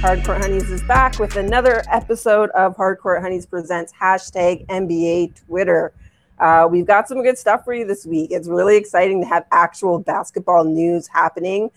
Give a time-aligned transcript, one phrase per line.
[0.00, 5.92] Hardcourt Hunnies is back with another episode of Hardcourt Hunnies Presents hashtag NBA Twitter.
[6.38, 8.30] Uh, we've got some good stuff for you this week.
[8.30, 11.70] It's really exciting to have actual basketball news happening.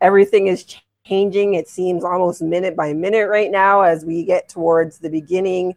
[0.00, 4.98] Everything is changing, it seems almost minute by minute right now as we get towards
[4.98, 5.74] the beginning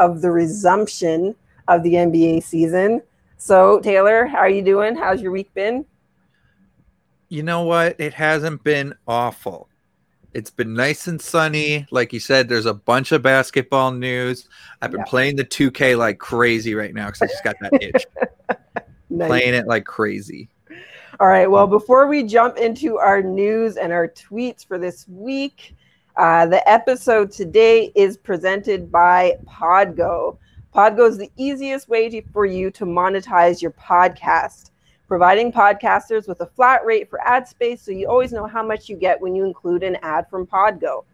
[0.00, 1.36] of the resumption
[1.68, 3.02] of the NBA season.
[3.36, 4.96] So, Taylor, how are you doing?
[4.96, 5.84] How's your week been?
[7.28, 7.96] You know what?
[7.98, 9.68] It hasn't been awful.
[10.34, 11.86] It's been nice and sunny.
[11.90, 14.48] Like you said, there's a bunch of basketball news.
[14.82, 15.06] I've been yeah.
[15.06, 18.06] playing the 2K like crazy right now because I just got that itch.
[19.10, 19.28] nice.
[19.28, 20.48] Playing it like crazy.
[21.20, 21.48] All right.
[21.48, 25.76] Well, before we jump into our news and our tweets for this week,
[26.16, 30.38] uh, the episode today is presented by Podgo.
[30.74, 34.70] Podgo is the easiest way to, for you to monetize your podcast
[35.06, 38.88] providing podcasters with a flat rate for ad space so you always know how much
[38.88, 41.04] you get when you include an ad from Podgo.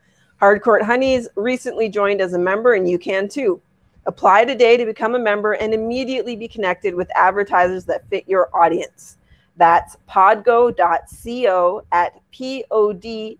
[0.40, 3.60] Hardcourt Hunnies recently joined as a member, and you can too.
[4.06, 8.48] Apply today to become a member and immediately be connected with advertisers that fit your
[8.56, 9.18] audience.
[9.56, 13.36] That's podgo.co at podgo.co.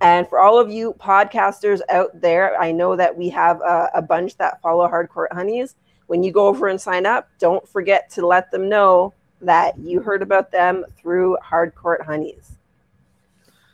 [0.00, 4.02] And for all of you podcasters out there, I know that we have a, a
[4.02, 5.74] bunch that follow Hardcourt Hunnies
[6.10, 10.00] when you go over and sign up, don't forget to let them know that you
[10.00, 12.56] heard about them through Hardcourt Hunnies.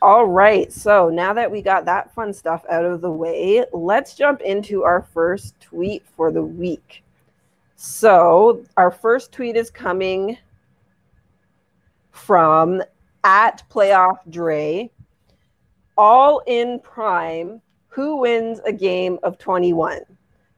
[0.03, 4.13] All right, so now that we got that fun stuff out of the way, let's
[4.13, 7.03] jump into our first tweet for the week.
[7.75, 10.37] So, our first tweet is coming
[12.11, 12.83] from
[13.23, 14.91] at Playoff Dre.
[15.97, 17.61] All in prime.
[17.89, 20.01] Who wins a game of 21?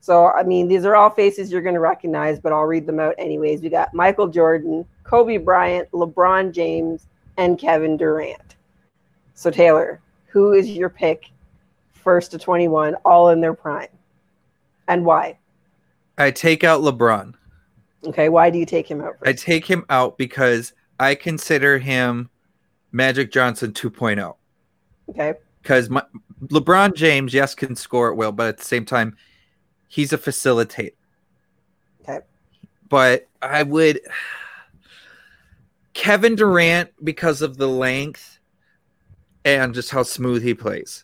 [0.01, 2.99] So, I mean, these are all faces you're going to recognize, but I'll read them
[2.99, 3.61] out anyways.
[3.61, 8.55] We got Michael Jordan, Kobe Bryant, LeBron James, and Kevin Durant.
[9.33, 11.31] So, Taylor, who is your pick
[11.93, 13.87] first to 21, all in their prime?
[14.87, 15.37] And why?
[16.17, 17.33] I take out LeBron.
[18.05, 19.19] Okay, why do you take him out?
[19.19, 19.29] First?
[19.29, 22.29] I take him out because I consider him
[22.91, 24.35] Magic Johnson 2.0.
[25.09, 25.33] Okay.
[25.61, 25.89] Because
[26.47, 29.17] LeBron James, yes, can score at will, but at the same time,
[29.87, 30.93] he's a facilitator.
[32.01, 32.19] Okay.
[32.87, 34.01] But I would
[35.93, 38.39] Kevin Durant because of the length
[39.43, 41.03] and just how smooth he plays.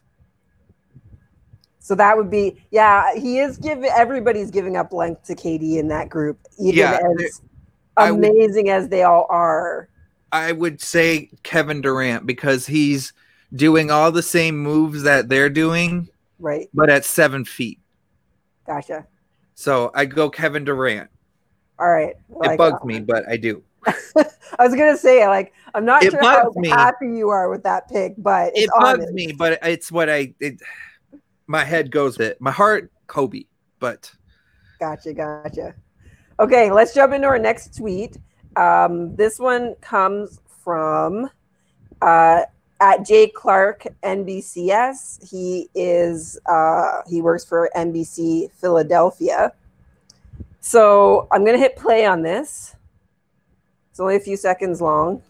[1.79, 5.87] So that would be yeah, he is giving everybody's giving up length to KD in
[5.89, 7.41] that group, even yeah, as
[7.97, 9.89] amazing as they all are.
[10.31, 13.13] I would say Kevin Durant because he's
[13.53, 16.69] doing all the same moves that they're doing, right?
[16.73, 17.79] But at seven feet.
[18.65, 19.05] Gotcha.
[19.55, 21.09] So I go Kevin Durant.
[21.79, 22.15] All right.
[22.29, 23.63] Like, it bugs uh, me, but I do.
[23.85, 26.69] I was gonna say, like, I'm not it sure how me.
[26.69, 29.33] happy you are with that pick, but it bugs me.
[29.33, 30.33] But it's what I.
[30.39, 30.61] It,
[31.47, 32.39] my head goes it.
[32.41, 33.43] My heart, Kobe.
[33.79, 34.11] But
[34.79, 35.75] gotcha, gotcha.
[36.39, 38.17] Okay, let's jump into our next tweet.
[38.55, 41.29] Um, this one comes from
[42.01, 42.41] uh,
[42.79, 45.29] at Jay Clark NBCS.
[45.29, 49.53] He is uh, he works for NBC Philadelphia.
[50.59, 52.75] So I'm gonna hit play on this.
[53.91, 55.21] It's only a few seconds long.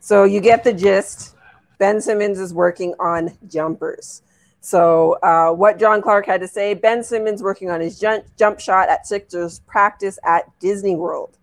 [0.00, 1.34] So you get the gist.
[1.78, 4.22] Ben Simmons is working on jumpers.
[4.66, 8.58] So, uh, what John Clark had to say Ben Simmons working on his jump, jump
[8.58, 11.38] shot at Sixers practice at Disney World.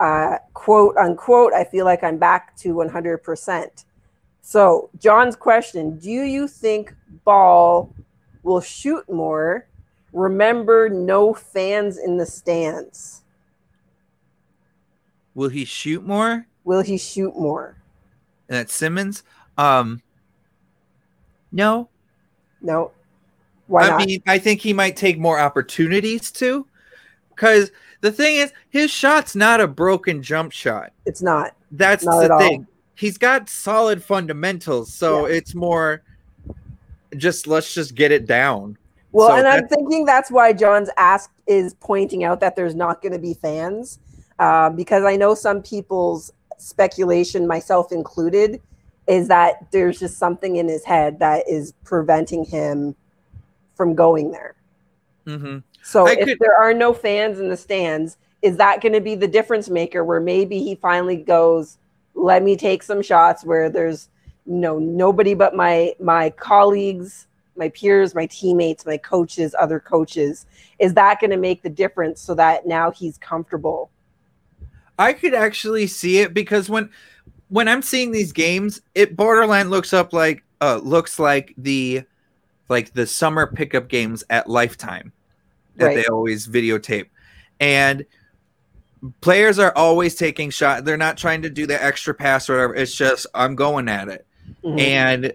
[0.00, 3.84] Uh, quote unquote, I feel like I'm back to 100%.
[4.40, 6.94] So, John's question Do you think
[7.26, 7.94] Ball
[8.42, 9.68] will shoot more?
[10.14, 13.20] Remember, no fans in the stands.
[15.34, 16.46] Will he shoot more?
[16.64, 17.76] Will he shoot more?
[18.48, 19.24] And at Simmons?
[19.58, 20.00] Um,
[21.52, 21.90] no,
[22.64, 22.90] no.
[23.66, 24.06] Why I not?
[24.06, 26.66] mean, I think he might take more opportunities too.
[27.30, 27.70] Because
[28.00, 30.92] the thing is, his shot's not a broken jump shot.
[31.06, 31.54] It's not.
[31.70, 32.60] That's not the thing.
[32.60, 32.66] All.
[32.96, 35.36] He's got solid fundamentals, so yeah.
[35.36, 36.02] it's more
[37.16, 38.76] just let's just get it down.
[39.12, 43.02] Well, so and I'm thinking that's why John's asked is pointing out that there's not
[43.02, 43.98] going to be fans,
[44.38, 48.60] uh, because I know some people's speculation, myself included,
[49.06, 52.94] is that there's just something in his head that is preventing him
[53.74, 54.54] from going there.
[55.26, 55.58] Mm-hmm.
[55.82, 56.38] So I if could...
[56.38, 60.04] there are no fans in the stands, is that going to be the difference maker
[60.04, 61.78] where maybe he finally goes,
[62.14, 64.14] let me take some shots where there's, you
[64.46, 67.26] no nobody but my my colleagues
[67.56, 70.46] my peers my teammates my coaches other coaches
[70.78, 73.90] is that going to make the difference so that now he's comfortable
[74.98, 76.90] i could actually see it because when
[77.54, 82.02] when i'm seeing these games it borderline looks up like uh looks like the
[82.68, 85.12] like the summer pickup games at lifetime
[85.76, 85.94] that right.
[85.94, 87.06] they always videotape
[87.60, 88.04] and
[89.20, 92.74] players are always taking shot they're not trying to do the extra pass or whatever
[92.74, 94.26] it's just i'm going at it
[94.64, 94.76] mm-hmm.
[94.80, 95.32] and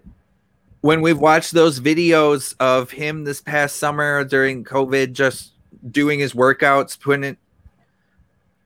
[0.82, 5.54] when we've watched those videos of him this past summer during covid just
[5.90, 7.38] doing his workouts putting it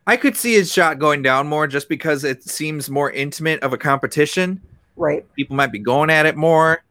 [0.08, 3.74] i could see his shot going down more just because it seems more intimate of
[3.74, 4.62] a competition
[4.96, 6.84] right people might be going at it more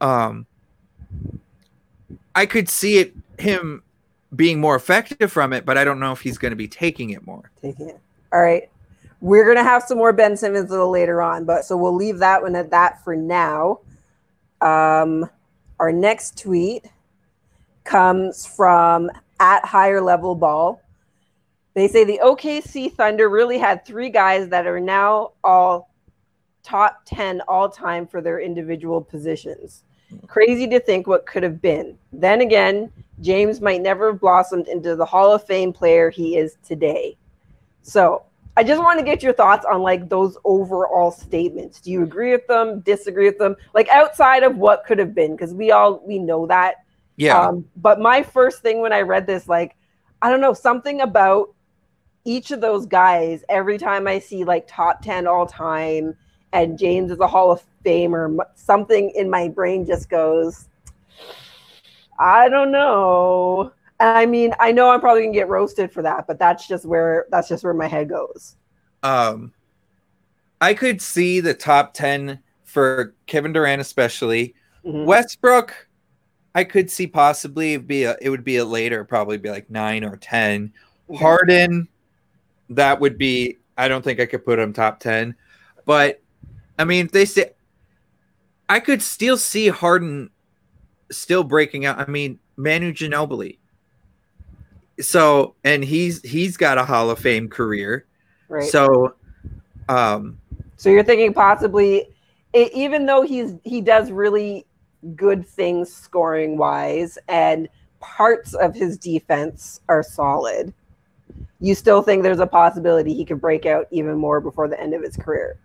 [0.00, 0.46] um
[2.34, 3.82] i could see it him
[4.34, 7.10] being more effective from it, but I don't know if he's going to be taking
[7.10, 7.50] it more.
[7.62, 8.00] Taking it.
[8.32, 8.68] All right.
[9.20, 11.94] We're going to have some more Ben Simmons a little later on, but so we'll
[11.94, 13.80] leave that one at that for now.
[14.60, 15.28] Um,
[15.80, 16.84] our next tweet
[17.84, 19.10] comes from
[19.40, 20.82] at higher level ball.
[21.76, 25.90] They say the OKC Thunder really had three guys that are now all
[26.62, 29.84] top 10 all time for their individual positions.
[30.26, 31.98] Crazy to think what could have been.
[32.14, 32.90] Then again,
[33.20, 37.18] James might never have blossomed into the Hall of Fame player he is today.
[37.82, 38.24] So
[38.56, 41.82] I just want to get your thoughts on like those overall statements.
[41.82, 42.80] Do you agree with them?
[42.80, 43.54] Disagree with them?
[43.74, 46.76] Like outside of what could have been, because we all we know that.
[47.16, 47.38] Yeah.
[47.38, 49.76] Um, but my first thing when I read this, like,
[50.22, 51.50] I don't know, something about
[52.26, 53.44] each of those guys.
[53.48, 56.14] Every time I see like top ten all time,
[56.52, 60.68] and James is a Hall of Famer, something in my brain just goes
[62.18, 63.72] I don't know.
[64.00, 67.26] I mean, I know I'm probably gonna get roasted for that, but that's just where
[67.30, 68.56] that's just where my head goes.
[69.02, 69.52] Um,
[70.60, 75.04] I could see the top ten for Kevin Durant, especially mm-hmm.
[75.04, 75.88] Westbrook.
[76.54, 80.04] I could see possibly be a, it would be a later, probably be like nine
[80.04, 81.14] or 10 mm-hmm.
[81.14, 81.86] Harden,
[82.70, 83.58] that would be.
[83.78, 85.34] I don't think I could put him top ten,
[85.84, 86.22] but
[86.78, 87.52] I mean, if they say
[88.68, 90.30] I could still see Harden
[91.10, 91.98] still breaking out.
[91.98, 93.58] I mean, Manu Ginobili.
[95.00, 98.06] So, and he's he's got a Hall of Fame career.
[98.48, 98.64] Right.
[98.64, 99.14] So,
[99.88, 100.40] um,
[100.76, 102.06] so you're thinking possibly,
[102.52, 104.66] it, even though he's he does really
[105.14, 107.68] good things scoring wise, and
[108.00, 110.72] parts of his defense are solid.
[111.60, 114.94] You still think there's a possibility he could break out even more before the end
[114.94, 115.58] of his career?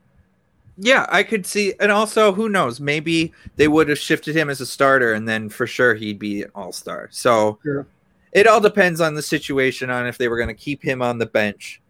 [0.78, 2.80] Yeah, I could see, and also who knows?
[2.80, 6.44] Maybe they would have shifted him as a starter, and then for sure he'd be
[6.44, 7.10] an all star.
[7.12, 7.86] So sure.
[8.32, 11.18] it all depends on the situation on if they were going to keep him on
[11.18, 11.82] the bench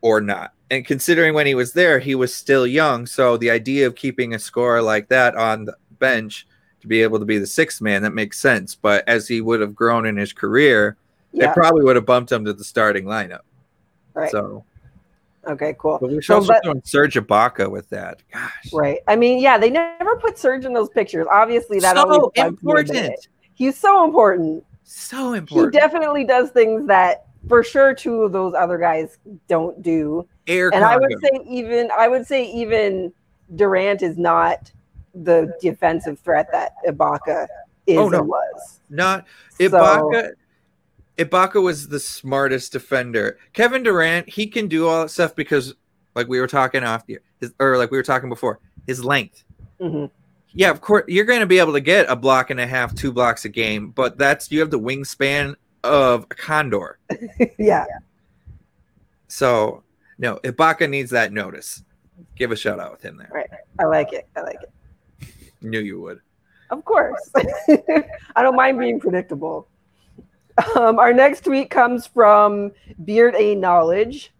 [0.00, 0.52] or not.
[0.70, 4.34] And considering when he was there, he was still young, so the idea of keeping
[4.34, 6.46] a scorer like that on the bench
[6.80, 8.74] to be able to be the sixth man that makes sense.
[8.74, 10.96] But as he would have grown in his career,
[11.32, 11.46] yeah.
[11.46, 13.40] they probably would have bumped him to the starting lineup.
[14.14, 14.30] Right.
[14.30, 14.64] So
[15.48, 15.98] Okay, cool.
[16.00, 18.22] But we should so, also but, Serge Ibaka with that.
[18.32, 18.72] Gosh.
[18.72, 18.98] Right.
[19.08, 21.26] I mean, yeah, they never put Serge in those pictures.
[21.30, 23.28] Obviously, that so important.
[23.54, 24.64] He's so important.
[24.84, 25.74] So important.
[25.74, 30.28] He definitely does things that, for sure, two of those other guys don't do.
[30.46, 33.12] Air and I would say even I would say even
[33.54, 34.70] Durant is not
[35.14, 37.46] the defensive threat that Ibaka
[37.86, 38.22] is oh, no.
[38.22, 38.80] was.
[38.90, 39.26] Not
[39.58, 40.22] Ibaka.
[40.22, 40.30] So,
[41.18, 43.38] Ibaka was the smartest defender.
[43.52, 45.74] Kevin Durant, he can do all that stuff because,
[46.14, 49.42] like we were talking off the, his, or like we were talking before, his length.
[49.80, 50.06] Mm-hmm.
[50.52, 52.94] Yeah, of course, you're going to be able to get a block and a half,
[52.94, 56.98] two blocks a game, but that's you have the wingspan of a condor.
[57.58, 57.84] yeah.
[59.26, 59.82] So,
[60.18, 61.82] no, Ibaka needs that notice.
[62.36, 63.30] Give a shout out with him there.
[63.32, 63.50] Right.
[63.78, 64.28] I like it.
[64.36, 65.28] I like it.
[65.60, 66.20] Knew you would.
[66.70, 67.30] Of course.
[68.36, 69.68] I don't mind being predictable.
[70.58, 72.72] Um, our next tweet comes from
[73.04, 74.32] Beard A Knowledge.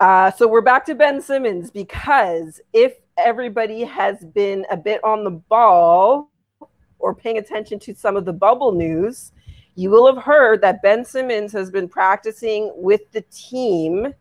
[0.00, 5.22] Uh, so we're back to Ben Simmons because if everybody has been a bit on
[5.22, 6.30] the ball
[6.98, 9.32] or paying attention to some of the bubble news,
[9.76, 14.12] you will have heard that Ben Simmons has been practicing with the team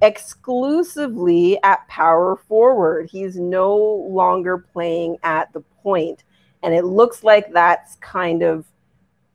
[0.00, 3.10] exclusively at power forward.
[3.10, 3.76] He's no
[4.08, 6.24] longer playing at the point,
[6.62, 8.64] And it looks like that's kind of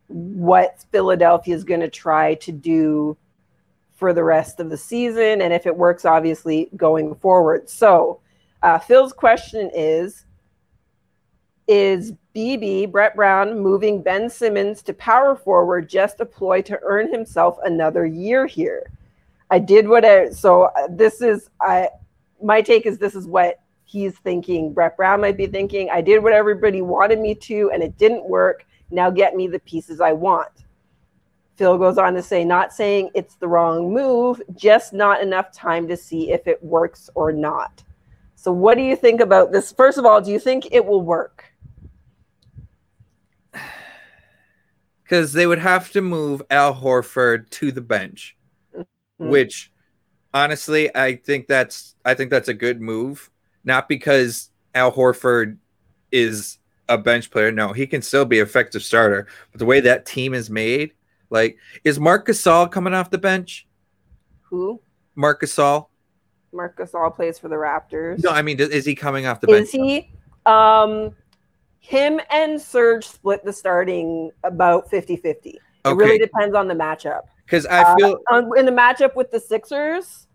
[0.10, 3.18] what Philadelphia is going to try to do
[3.96, 7.70] for the rest of the season, and if it works, obviously going forward.
[7.70, 8.20] So,
[8.63, 10.25] uh, Phil's question is:
[11.68, 17.12] Is BB Brett Brown moving Ben Simmons to power forward just a ploy to earn
[17.12, 18.89] himself another year here?
[19.51, 21.89] I did what I so uh, this is I
[22.42, 26.22] my take is this is what he's thinking, Brett Brown might be thinking, I did
[26.22, 28.66] what everybody wanted me to and it didn't work.
[28.91, 30.65] Now get me the pieces I want.
[31.55, 35.89] Phil goes on to say, not saying it's the wrong move, just not enough time
[35.89, 37.84] to see if it works or not.
[38.36, 39.74] So, what do you think about this?
[39.74, 41.43] First of all, do you think it will work?
[45.03, 48.38] Because they would have to move Al Horford to the bench,
[48.74, 49.29] mm-hmm.
[49.29, 49.74] which
[50.34, 53.29] honestly, I think that's I think that's a good move.
[53.65, 55.58] Not because Al Horford
[56.13, 57.51] is a bench player.
[57.51, 59.27] No, he can still be effective starter.
[59.51, 60.93] But the way that team is made,
[61.29, 63.67] like, is Marc Gasol coming off the bench?
[64.50, 64.81] Who?
[65.15, 65.88] Marc Gasol.
[66.51, 68.24] Marc Gasol plays for the Raptors.
[68.24, 69.67] No, I mean, is he coming off the bench?
[69.67, 70.12] Is he?
[70.46, 71.15] Um,
[71.79, 75.60] him and Serge split the starting about 50 50.
[75.86, 77.22] It really depends on the matchup.
[77.46, 80.27] Because I feel uh, in the matchup with the Sixers,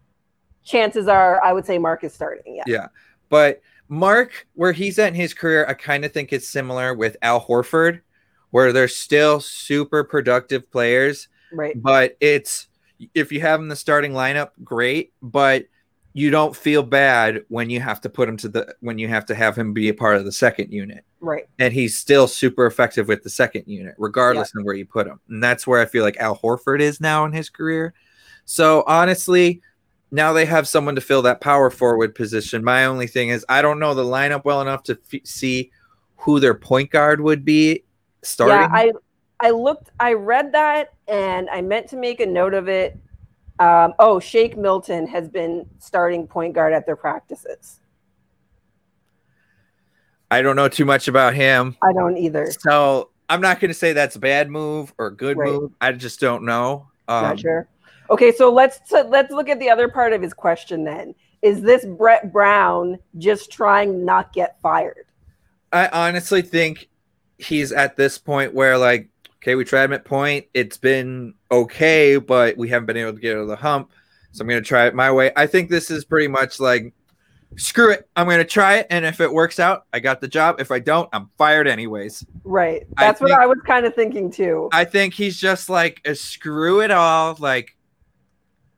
[0.64, 2.56] chances are I would say Mark is starting.
[2.56, 2.64] Yeah.
[2.66, 2.86] Yeah.
[3.28, 7.16] But Marc, where he's at in his career, I kind of think it's similar with
[7.22, 8.00] Al Horford,
[8.50, 11.28] where they're still super productive players.
[11.52, 11.80] Right.
[11.80, 12.68] But it's
[13.14, 15.12] if you have him in the starting lineup, great.
[15.22, 15.66] But
[16.16, 19.26] you don't feel bad when you have to put him to the when you have
[19.26, 21.04] to have him be a part of the second unit.
[21.20, 21.48] Right.
[21.58, 24.60] And he's still super effective with the second unit, regardless yeah.
[24.60, 25.20] of where you put him.
[25.28, 27.94] And that's where I feel like Al Horford is now in his career.
[28.44, 29.62] So honestly,
[30.10, 32.62] now they have someone to fill that power forward position.
[32.62, 35.70] My only thing is I don't know the lineup well enough to f- see
[36.16, 37.84] who their point guard would be
[38.22, 38.56] starting.
[38.56, 38.92] Yeah, I
[39.40, 42.98] I looked, I read that, and I meant to make a note of it
[43.58, 47.80] um, oh, Shake Milton has been starting point guard at their practices.
[50.30, 51.76] I don't know too much about him.
[51.82, 52.50] I don't either.
[52.50, 55.52] So I'm not going to say that's a bad move or a good right.
[55.52, 55.72] move.
[55.80, 56.88] I just don't know.
[57.06, 57.68] Um, not sure.
[58.10, 60.84] Okay, so let's so let's look at the other part of his question.
[60.84, 65.06] Then is this Brett Brown just trying not to get fired?
[65.72, 66.88] I honestly think
[67.38, 69.08] he's at this point where like
[69.44, 70.46] okay, we tried him at point.
[70.54, 73.92] It's been okay, but we haven't been able to get over the hump.
[74.32, 75.32] So I'm going to try it my way.
[75.36, 76.94] I think this is pretty much like,
[77.56, 78.08] screw it.
[78.16, 78.86] I'm going to try it.
[78.88, 80.60] And if it works out, I got the job.
[80.60, 82.24] If I don't, I'm fired anyways.
[82.42, 82.84] Right.
[82.96, 84.70] That's I what think, I was kind of thinking too.
[84.72, 87.36] I think he's just like, a screw it all.
[87.38, 87.73] Like,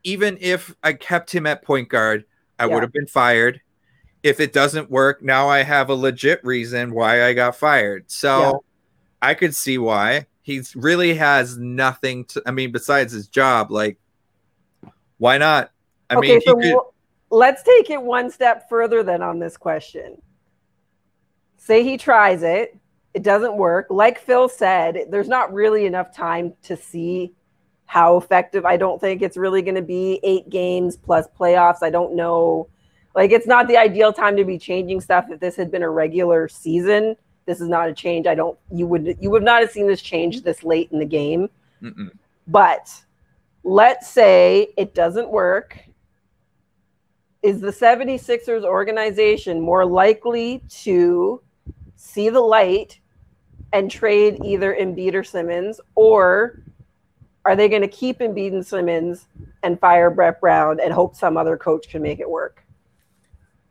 [0.06, 2.24] even if I kept him at point guard,
[2.58, 2.74] I yeah.
[2.74, 3.60] would have been fired.
[4.22, 8.10] If it doesn't work, now I have a legit reason why I got fired.
[8.10, 8.52] So yeah.
[9.20, 13.98] I could see why he really has nothing to i mean besides his job like
[15.18, 15.72] why not
[16.08, 16.76] i okay, mean so could...
[17.30, 20.16] let's take it one step further then on this question
[21.56, 22.78] say he tries it
[23.12, 27.34] it doesn't work like phil said there's not really enough time to see
[27.86, 31.90] how effective i don't think it's really going to be eight games plus playoffs i
[31.90, 32.68] don't know
[33.14, 35.90] like it's not the ideal time to be changing stuff if this had been a
[35.90, 37.16] regular season
[37.46, 38.26] this is not a change.
[38.26, 38.58] I don't.
[38.70, 41.48] You would you would not have seen this change this late in the game.
[41.82, 42.10] Mm-mm.
[42.48, 42.92] But
[43.62, 45.78] let's say it doesn't work.
[47.42, 51.40] Is the 76ers organization more likely to
[51.94, 52.98] see the light
[53.72, 56.62] and trade either Embiid or Simmons, or
[57.46, 59.26] are they going to keep Embiid and Simmons
[59.62, 62.64] and fire Brett Brown and hope some other coach can make it work?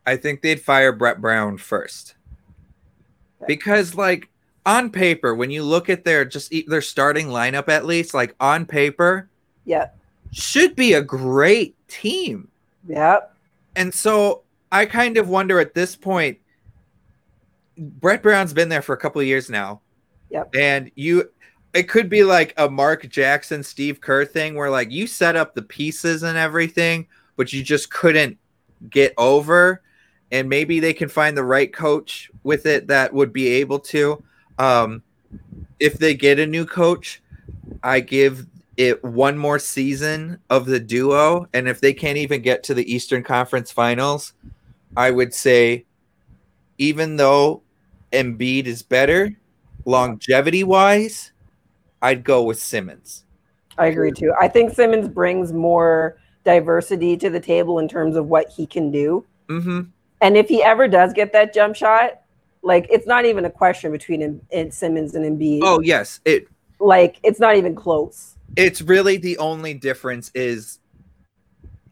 [0.05, 2.15] I think they'd fire Brett Brown first.
[3.47, 4.29] Because like
[4.65, 8.65] on paper when you look at their just their starting lineup at least like on
[8.65, 9.29] paper
[9.63, 9.89] yeah
[10.31, 12.47] should be a great team.
[12.87, 13.19] Yeah
[13.75, 14.41] and so
[14.71, 16.37] i kind of wonder at this point
[17.77, 19.81] brett brown's been there for a couple of years now.
[20.29, 20.55] Yep.
[20.55, 21.29] And you
[21.75, 25.53] it could be like a mark jackson steve kerr thing where like you set up
[25.53, 27.05] the pieces and everything
[27.35, 28.37] but you just couldn't
[28.89, 29.81] get over
[30.31, 34.23] and maybe they can find the right coach with it that would be able to.
[34.57, 35.03] Um,
[35.79, 37.21] if they get a new coach,
[37.83, 38.45] I give
[38.77, 42.93] it one more season of the duo, and if they can't even get to the
[42.93, 44.33] Eastern Conference Finals,
[44.97, 45.85] I would say,
[46.77, 47.61] even though
[48.11, 49.33] Embiid is better,
[49.85, 51.31] longevity wise,
[52.05, 53.25] I'd go with Simmons.
[53.79, 54.31] I agree too.
[54.39, 58.91] I think Simmons brings more diversity to the table in terms of what he can
[58.91, 59.25] do.
[59.49, 59.81] Mm-hmm.
[60.21, 62.21] And if he ever does get that jump shot,
[62.61, 65.61] like it's not even a question between him and Simmons and Embiid.
[65.63, 66.47] Oh yes, it
[66.79, 68.35] like it's not even close.
[68.55, 70.79] It's really the only difference is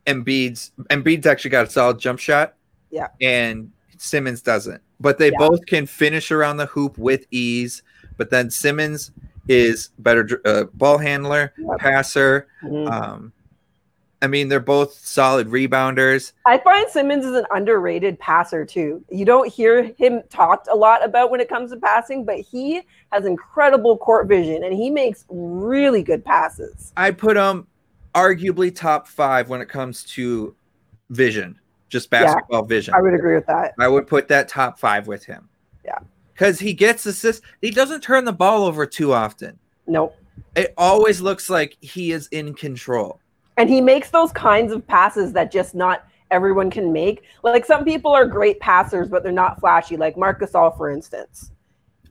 [0.05, 2.53] Embiid's Embiid's actually got a solid jump shot.
[2.91, 3.08] Yeah.
[3.20, 4.82] And Simmons doesn't.
[5.00, 5.39] But they yeah.
[5.39, 7.82] both can finish around the hoop with ease.
[8.17, 9.12] But then Simmons
[9.47, 12.47] is better uh, ball handler, passer.
[12.63, 12.91] Mm-hmm.
[12.91, 13.33] Um,
[14.23, 16.31] I mean, they're both solid rebounders.
[16.45, 19.03] I find Simmons is an underrated passer too.
[19.12, 22.83] You don't hear him talked a lot about when it comes to passing, but he
[23.12, 26.93] has incredible court vision and he makes really good passes.
[26.95, 27.67] I put him
[28.15, 30.55] arguably top five when it comes to
[31.09, 31.59] vision,
[31.89, 32.93] just basketball yeah, vision.
[32.93, 33.73] I would agree with that.
[33.77, 35.50] I would put that top five with him.
[35.83, 36.00] Yeah.
[36.34, 37.46] Because he gets assists.
[37.62, 39.60] He doesn't turn the ball over too often.
[39.88, 40.16] Nope.
[40.56, 43.20] It always looks like he is in control
[43.58, 47.24] and he makes those kinds of passes that just not everyone can make.
[47.44, 51.52] Like some people are great passers, but they're not flashy, like Marc Gasol, for instance.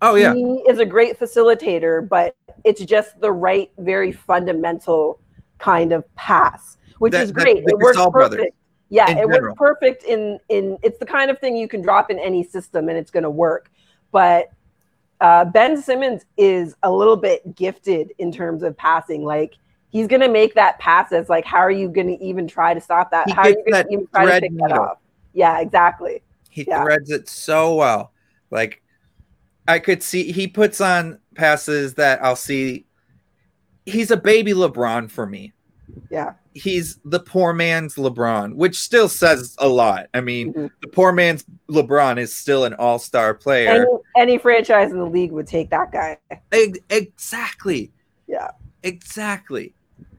[0.01, 5.21] Oh yeah, he is a great facilitator, but it's just the right, very fundamental
[5.59, 7.65] kind of pass, which that, is great.
[7.67, 8.13] it works perfect.
[8.13, 8.47] Brothers,
[8.89, 9.41] yeah, it general.
[9.43, 10.77] works perfect in in.
[10.83, 13.31] It's the kind of thing you can drop in any system and it's going to
[13.31, 13.71] work.
[14.13, 14.53] But
[15.21, 19.25] uh, Ben Simmons is a little bit gifted in terms of passing.
[19.25, 19.55] Like
[19.91, 22.75] he's going to make that pass as like, how are you going to even try
[22.75, 23.29] to stop that?
[23.29, 24.99] He how are you going to even try to pick that off?
[25.33, 26.23] Yeah, exactly.
[26.51, 26.83] He yeah.
[26.83, 28.13] threads it so well.
[28.51, 28.83] Like
[29.67, 32.87] I could see he puts on passes that I'll see.
[33.87, 35.53] He's a baby LeBron for me.
[36.11, 36.35] Yeah.
[36.55, 40.09] He's the poor man's LeBron, which still says a lot.
[40.13, 40.67] I mean, mm-hmm.
[40.81, 43.87] the poor man's LeBron is still an all star player.
[44.17, 46.19] Any, any franchise in the league would take that guy.
[46.91, 47.91] Exactly.
[48.27, 48.51] Yeah.
[48.83, 49.75] Exactly.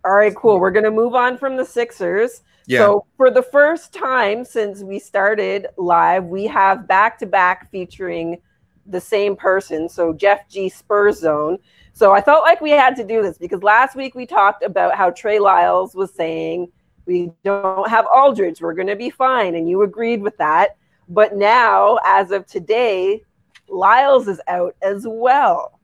[0.05, 0.59] All right, cool.
[0.59, 2.41] We're going to move on from the Sixers.
[2.65, 2.79] Yeah.
[2.79, 8.41] So, for the first time since we started live, we have back to back featuring
[8.85, 9.89] the same person.
[9.89, 10.69] So, Jeff G.
[10.69, 11.57] Spurs Zone.
[11.93, 14.95] So, I felt like we had to do this because last week we talked about
[14.95, 16.71] how Trey Lyles was saying
[17.05, 19.55] we don't have Aldridge, we're going to be fine.
[19.55, 20.77] And you agreed with that.
[21.09, 23.23] But now, as of today,
[23.67, 25.79] Lyles is out as well.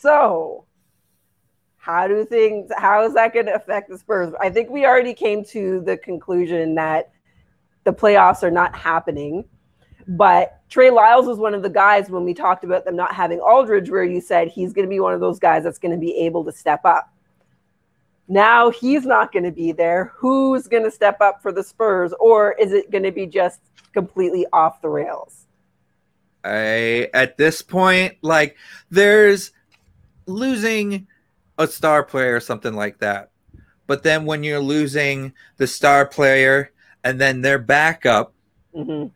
[0.00, 0.66] So,
[1.86, 5.14] how do things how is that going to affect the spurs i think we already
[5.14, 7.12] came to the conclusion that
[7.84, 9.44] the playoffs are not happening
[10.08, 13.40] but trey lyles was one of the guys when we talked about them not having
[13.40, 15.98] aldridge where you said he's going to be one of those guys that's going to
[15.98, 17.12] be able to step up
[18.28, 22.12] now he's not going to be there who's going to step up for the spurs
[22.20, 23.60] or is it going to be just
[23.92, 25.46] completely off the rails
[26.44, 28.56] i at this point like
[28.90, 29.52] there's
[30.26, 31.06] losing
[31.58, 33.30] a star player or something like that.
[33.86, 36.72] But then when you're losing the star player
[37.04, 38.34] and then their backup,
[38.74, 39.08] mm-hmm.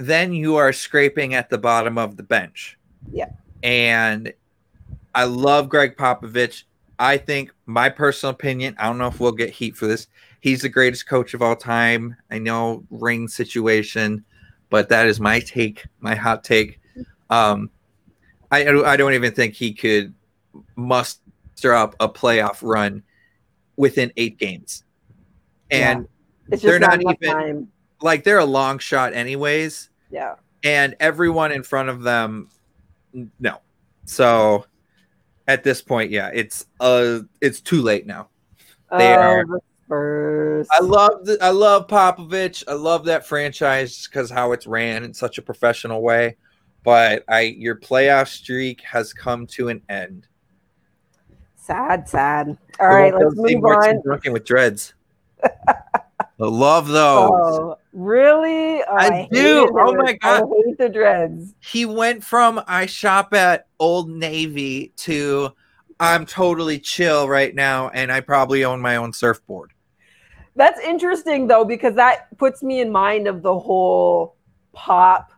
[0.00, 2.78] Then you are scraping at the bottom of the bench.
[3.12, 3.28] Yeah.
[3.62, 4.32] And
[5.14, 6.64] I love Gregg Popovich.
[6.98, 10.06] I think my personal opinion, I don't know if we'll get heat for this.
[10.40, 12.16] He's the greatest coach of all time.
[12.30, 14.24] I know ring situation,
[14.70, 16.80] but that is my take, my hot take.
[17.28, 17.68] Um,
[18.50, 20.14] I I don't even think he could
[20.76, 23.02] muster up a playoff run
[23.76, 24.84] within eight games.
[25.70, 26.08] And
[26.48, 26.56] yeah.
[26.56, 27.68] they're not, not even time.
[28.00, 29.89] like they're a long shot, anyways.
[30.10, 30.34] Yeah.
[30.62, 32.48] And everyone in front of them,
[33.38, 33.58] no.
[34.04, 34.66] So
[35.48, 38.28] at this point, yeah, it's uh it's too late now.
[38.96, 39.44] They oh, are
[39.90, 40.68] Spurs.
[40.70, 42.62] I love the, I love Popovich.
[42.68, 46.36] I love that franchise because how it's ran in such a professional way.
[46.84, 50.26] But I your playoff streak has come to an end.
[51.56, 52.56] Sad, sad.
[52.78, 54.02] All right, let's move on.
[54.04, 54.94] Working with dreads.
[55.44, 56.02] I
[56.38, 57.30] love those.
[57.32, 58.82] Oh, really?
[58.82, 59.70] Oh, I, I do.
[59.78, 61.54] Oh my god, I hate the dreads.
[61.60, 65.52] He went from I shop at Old Navy to
[65.98, 69.72] I'm totally chill right now, and I probably own my own surfboard.
[70.56, 74.36] That's interesting though, because that puts me in mind of the whole
[74.72, 75.32] pop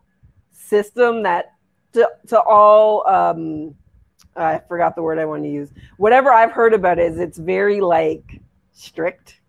[0.51, 1.53] system that
[1.93, 3.75] to, to all um,
[4.37, 5.71] I forgot the word I want to use.
[5.99, 8.41] Whatever I've heard about it is it's very like
[8.73, 9.41] strict,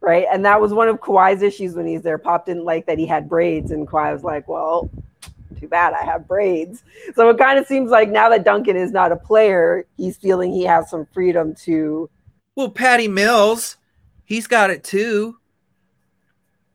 [0.00, 0.26] right?
[0.30, 2.18] And that was one of Kawhi's issues when he's there.
[2.18, 4.90] Pop didn't like that he had braids, and Kawhi was like, "Well,
[5.58, 6.82] too bad I have braids."
[7.14, 10.52] So it kind of seems like now that Duncan is not a player, he's feeling
[10.52, 12.08] he has some freedom to.
[12.56, 13.76] Well, Patty Mills,
[14.24, 15.36] he's got it too.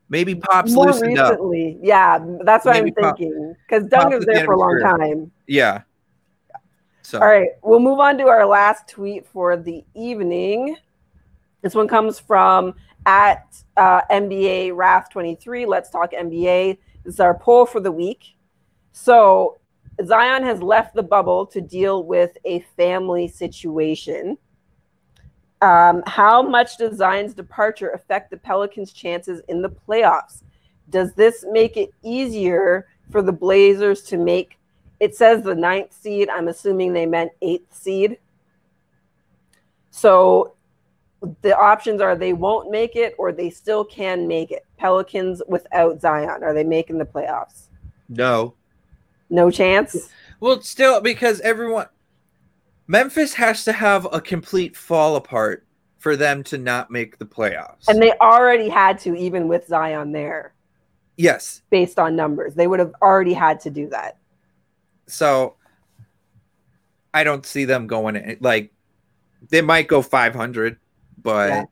[0.07, 1.79] Maybe Pop's More loosened recently, up.
[1.81, 3.55] yeah, that's what Maybe I'm thinking.
[3.67, 5.31] Because Duncan's there for a long time.
[5.47, 5.81] Yeah.
[7.01, 7.19] So.
[7.19, 10.75] All right, we'll move on to our last tweet for the evening.
[11.61, 12.75] This one comes from
[13.05, 15.67] at uh, NBA Wrath23.
[15.67, 16.77] Let's talk NBA.
[17.03, 18.35] This is our poll for the week.
[18.91, 19.59] So
[20.03, 24.37] Zion has left the bubble to deal with a family situation.
[25.61, 30.43] Um, how much does Zion's departure affect the Pelicans' chances in the playoffs?
[30.89, 34.57] Does this make it easier for the Blazers to make
[34.99, 36.29] it says the ninth seed.
[36.29, 38.17] I'm assuming they meant eighth seed.
[39.91, 40.54] So
[41.41, 44.65] the options are they won't make it or they still can make it.
[44.77, 47.67] Pelicans without Zion, are they making the playoffs?
[48.09, 48.53] No.
[49.29, 50.09] No chance.
[50.39, 51.87] Well, still because everyone
[52.87, 55.65] Memphis has to have a complete fall apart
[55.97, 57.87] for them to not make the playoffs.
[57.87, 60.53] And they already had to, even with Zion there.
[61.17, 61.63] Yes.
[61.71, 62.53] Based on numbers.
[62.53, 64.17] They would have already had to do that.
[65.07, 65.55] So
[67.13, 68.37] I don't see them going in.
[68.39, 68.71] Like
[69.49, 70.77] they might go 500,
[71.25, 71.65] but yeah.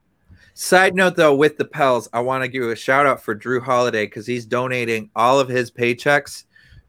[0.55, 3.61] side note though, with the Pels, I want to give a shout out for Jrue
[3.61, 6.45] Holiday because he's donating all of his paychecks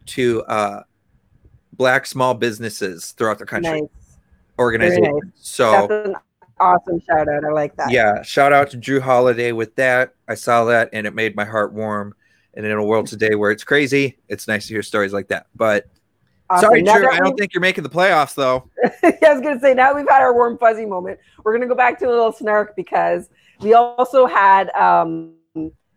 [0.07, 0.83] to uh,
[1.75, 3.83] black small businesses throughout the country.
[3.83, 3.91] Nice.
[4.59, 5.05] Organization.
[5.05, 5.33] Nice.
[5.35, 6.15] So that's an
[6.59, 7.45] awesome shout out.
[7.45, 7.91] I like that.
[7.91, 10.15] Yeah, shout out to Jrue Holiday with that.
[10.27, 12.15] I saw that and it made my heart warm.
[12.55, 15.49] And in a world today where it's crazy, it's nice to hear stories like that.
[15.55, 15.87] But
[16.51, 16.69] Awesome.
[16.69, 17.11] Sorry, Jrue.
[17.11, 18.71] I don't think you're making the playoffs, though.
[19.03, 21.19] yeah, I was going to say, now we've had our warm fuzzy moment.
[21.43, 23.31] We're going to go back to a little snark because
[23.61, 25.33] we also had um,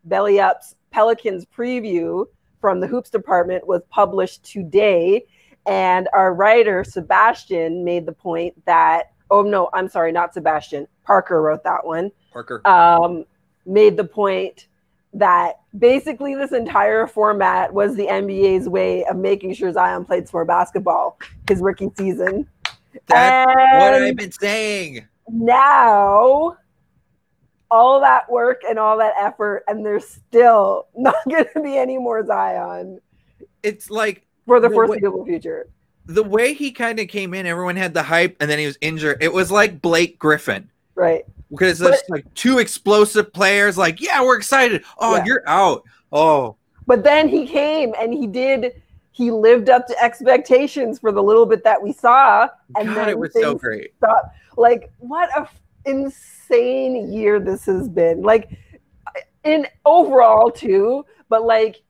[0.06, 2.26] Belly Up's Pelicans preview
[2.62, 5.26] from the Hoops department was published today.
[5.66, 10.88] And our writer, Sebastian, made the point that, oh, no, I'm sorry, not Sebastian.
[11.04, 12.10] Parker wrote that one.
[12.32, 12.66] Parker.
[12.66, 13.26] Um,
[13.66, 14.68] made the point
[15.14, 20.46] that basically this entire format was the NBA's way of making sure Zion played more
[20.46, 21.18] basketball
[21.48, 22.48] his rookie season.
[23.08, 25.08] That's and what I've been saying.
[25.30, 26.58] Now,
[27.70, 31.98] all that work and all that effort, and there's still not going to be any
[31.98, 33.00] more Zion.
[33.64, 35.70] It's like for the foreseeable future.
[36.06, 38.78] The way he kind of came in, everyone had the hype, and then he was
[38.80, 39.22] injured.
[39.22, 40.70] It was like Blake Griffin.
[40.96, 43.78] Right because there's like two explosive players.
[43.78, 44.84] Like, yeah, we're excited.
[44.98, 45.26] Oh, yeah.
[45.26, 45.84] you're out.
[46.12, 46.56] Oh,
[46.86, 48.82] but then he came and he did.
[49.12, 53.10] He lived up to expectations for the little bit that we saw, and God, then
[53.10, 53.94] it was so great.
[53.98, 54.36] Stopped.
[54.58, 58.22] Like, what a f- insane year this has been.
[58.22, 58.52] Like,
[59.48, 61.82] in overall too, but like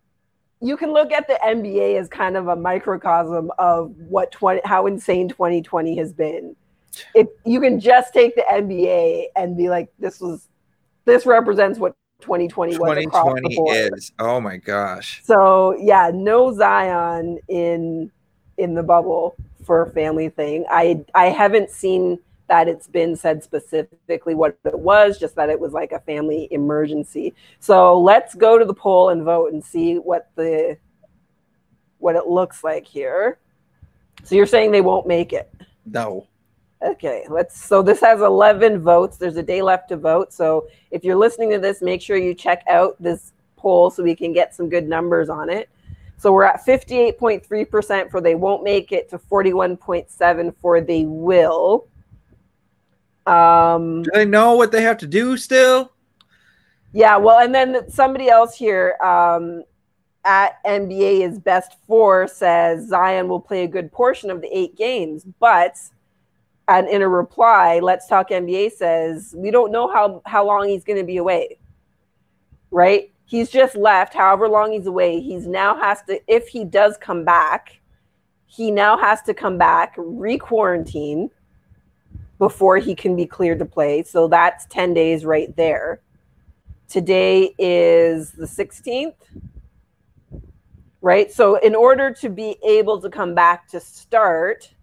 [0.62, 4.88] you can look at the NBA as kind of a microcosm of what 20 how
[4.88, 6.56] insane 2020 has been
[7.13, 10.47] if you can just take the NBA and be like, this was
[11.05, 14.12] this represents what 2020 2020 is.
[14.19, 15.21] Oh my gosh.
[15.23, 18.12] So yeah, no Zion in
[18.57, 20.65] in the bubble for a family thing.
[20.69, 25.60] I I haven't seen that it's been said specifically what it was, just that it
[25.60, 27.33] was like a family emergency.
[27.60, 30.77] So let's go to the poll and vote and see what the
[31.99, 33.39] what it looks like here.
[34.23, 35.51] So you're saying they won't make it?
[35.86, 36.27] No.
[36.81, 37.59] Okay, let's.
[37.59, 39.17] So this has 11 votes.
[39.17, 40.31] There's a day left to vote.
[40.31, 44.15] So if you're listening to this, make sure you check out this poll so we
[44.15, 45.69] can get some good numbers on it.
[46.17, 51.87] So we're at 58.3% for they won't make it to 41.7 for they will.
[53.25, 55.91] Um, do they know what they have to do still?
[56.93, 59.63] Yeah, well, and then somebody else here um,
[60.23, 64.75] at NBA is best four says Zion will play a good portion of the eight
[64.75, 65.77] games, but
[66.67, 70.84] and in a reply, Let's Talk NBA says, we don't know how, how long he's
[70.84, 71.58] going to be away.
[72.71, 73.12] Right?
[73.25, 75.21] He's just left, however long he's away.
[75.21, 77.80] He's now has to, if he does come back,
[78.45, 81.30] he now has to come back, re quarantine
[82.38, 84.03] before he can be cleared to play.
[84.03, 86.01] So that's 10 days right there.
[86.88, 89.15] Today is the 16th.
[91.01, 91.32] Right?
[91.32, 94.73] So, in order to be able to come back to start,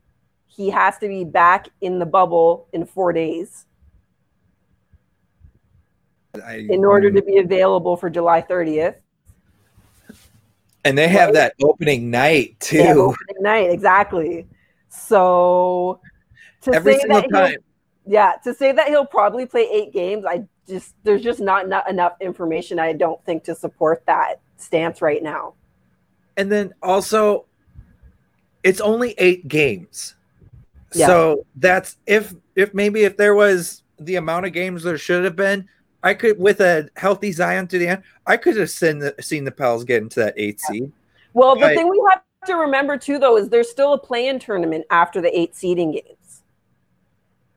[0.55, 3.67] he has to be back in the bubble in four days
[6.45, 8.97] I, in order to be available for July 30th.
[10.85, 11.35] And they have right?
[11.35, 12.81] that opening night too.
[12.81, 14.47] Opening night, exactly.
[14.89, 16.01] So
[16.63, 17.57] to every single time.
[18.07, 21.89] Yeah, to say that he'll probably play eight games, I just there's just not, not
[21.89, 22.79] enough information.
[22.79, 25.55] I don't think to support that stance right now.
[26.37, 27.47] And then also,
[28.63, 30.17] it's only eight games.
[30.95, 31.07] Yeah.
[31.07, 35.37] So that's if if maybe if there was the amount of games there should have
[35.37, 35.69] been,
[36.03, 39.45] I could with a healthy Zion to the end, I could have seen the, seen
[39.45, 40.93] the Pels get into that eight seed.
[41.33, 44.85] Well, the thing we have to remember too, though, is there's still a play-in tournament
[44.91, 46.43] after the eight seeding games,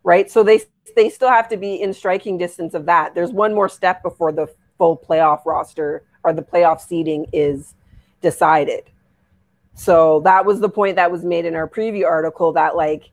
[0.04, 0.32] right?
[0.32, 0.62] So they
[0.96, 3.14] they still have to be in striking distance of that.
[3.14, 4.48] There's one more step before the
[4.78, 7.76] full playoff roster or the playoff seeding is
[8.22, 8.84] decided.
[9.74, 13.12] So that was the point that was made in our preview article that like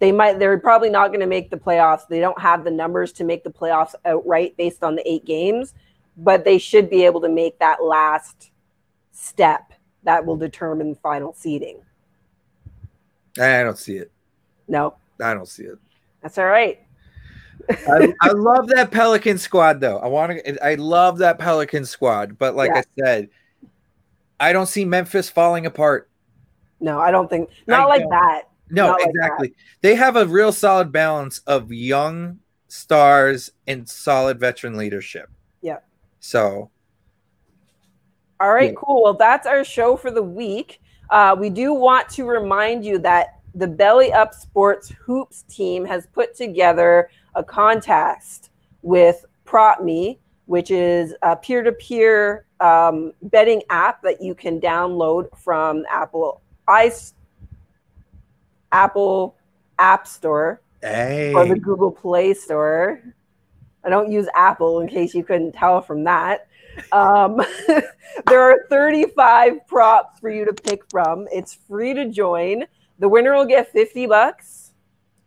[0.00, 2.08] they might they're probably not going to make the playoffs.
[2.08, 5.74] They don't have the numbers to make the playoffs outright based on the eight games,
[6.16, 8.50] but they should be able to make that last
[9.12, 11.80] step that will determine the final seeding.
[13.38, 14.10] I don't see it.
[14.66, 14.96] No.
[15.22, 15.78] I don't see it.
[16.22, 16.80] That's all right.
[17.68, 19.98] I, I, love that Pelican squad, though.
[19.98, 20.66] I want to.
[20.66, 22.78] I love that Pelican squad, but like yeah.
[22.78, 23.28] I said,
[24.40, 26.08] I don't see Memphis falling apart.
[26.80, 27.50] No, I don't think.
[27.66, 28.10] Not I like don't.
[28.10, 28.42] that.
[28.70, 29.48] No, not exactly.
[29.48, 29.56] Like.
[29.80, 35.28] They have a real solid balance of young stars and solid veteran leadership.
[35.62, 35.78] Yeah.
[36.20, 36.70] So.
[38.38, 38.76] All right, yeah.
[38.76, 39.02] cool.
[39.02, 40.80] Well, that's our show for the week.
[41.10, 46.06] Uh, we do want to remind you that the Belly Up Sports Hoops team has
[46.06, 48.50] put together a contest
[48.82, 52.46] with PropMe, which is a peer to peer
[53.22, 57.14] betting app that you can download from Apple ice
[58.72, 59.36] Apple
[59.78, 61.32] App Store hey.
[61.34, 63.02] or the Google Play Store.
[63.84, 66.46] I don't use Apple in case you couldn't tell from that.
[66.92, 67.40] Um,
[68.26, 71.26] there are 35 props for you to pick from.
[71.32, 72.64] It's free to join.
[72.98, 74.72] The winner will get 50 bucks,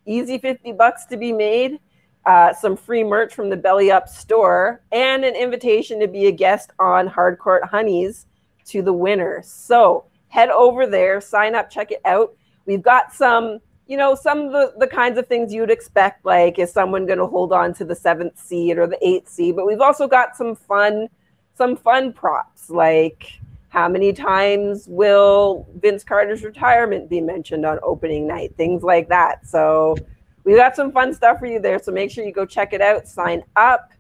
[0.06, 1.80] easy 50 bucks to be made,
[2.26, 6.32] uh, some free merch from the Belly Up store, and an invitation to be a
[6.32, 8.26] guest on Hardcourt Hunnies
[8.66, 9.42] to the winner.
[9.44, 12.36] So head over there, sign up, check it out.
[12.66, 16.26] We've got some, you know, some of the, the kinds of things you would expect,
[16.26, 19.56] like is someone going to hold on to the seventh seed or the eighth seed?
[19.56, 21.10] But we've also got some fun,
[21.56, 28.28] some fun props, like how many times will Vince Carter's retirement be mentioned on opening
[28.28, 28.56] night?
[28.56, 29.48] Things like that.
[29.48, 29.98] So
[30.44, 31.80] we've got some fun stuff for you there.
[31.80, 33.92] So make sure you go check it out, sign up,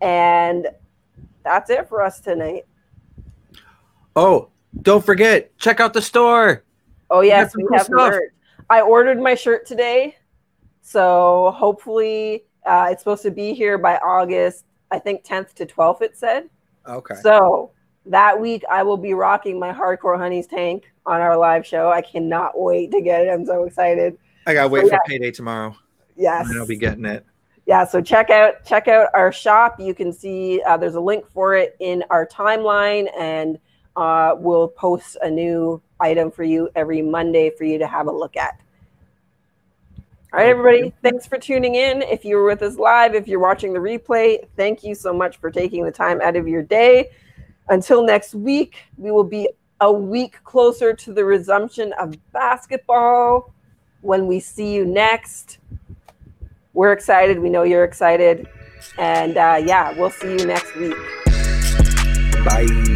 [0.00, 0.66] and
[1.44, 2.66] that's it for us tonight.
[4.16, 4.48] Oh,
[4.82, 6.64] don't forget, check out the store.
[7.12, 8.32] Oh yes, we, we have merch.
[8.70, 10.16] I ordered my shirt today,
[10.80, 14.64] so hopefully uh, it's supposed to be here by August.
[14.90, 16.00] I think 10th to 12th.
[16.02, 16.48] It said.
[16.88, 17.14] Okay.
[17.22, 17.70] So
[18.06, 21.90] that week I will be rocking my Hardcourt Hunnies tank on our live show.
[21.90, 23.30] I cannot wait to get it.
[23.30, 24.16] I'm so excited.
[24.46, 24.98] I gotta wait so, for yeah.
[25.06, 25.76] payday tomorrow.
[26.16, 26.48] Yes.
[26.48, 27.26] And I'll be getting it.
[27.66, 29.78] Yeah, so check out check out our shop.
[29.78, 33.56] You can see uh, there's a link for it in our timeline, and
[33.96, 38.12] uh, we'll post a new item for you every Monday for you to have a
[38.12, 38.60] look at.
[40.32, 42.00] All right, everybody, thanks for tuning in.
[42.00, 45.36] If you were with us live, if you're watching the replay, thank you so much
[45.36, 47.10] for taking the time out of your day.
[47.68, 49.48] Until next week, we will be
[49.82, 53.52] a week closer to the resumption of basketball
[54.00, 55.58] when we see you next.
[56.72, 57.38] We're excited.
[57.38, 58.48] We know you're excited.
[58.96, 60.96] And uh, yeah, we'll see you next week.
[62.44, 62.91] Bye.